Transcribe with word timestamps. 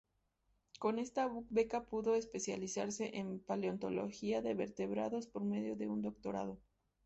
Con 0.79 0.97
esta 0.97 1.29
beca 1.51 1.83
pudo 1.85 2.15
especializarse 2.15 3.15
en 3.19 3.39
paleontología 3.39 4.41
de 4.41 4.55
vertebrados 4.55 5.27
por 5.27 5.43
medio 5.43 5.75
de 5.75 5.87
un 5.89 6.01
doctorado. 6.01 6.57